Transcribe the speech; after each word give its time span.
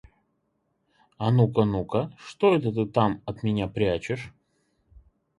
А 1.25 1.27
ну-ка, 1.33 1.63
ну-ка, 1.73 2.01
что 2.29 2.51
это 2.55 2.71
ты 2.77 2.85
там 2.87 3.21
от 3.33 3.43
меня 3.43 3.67
прячешь? 3.75 4.25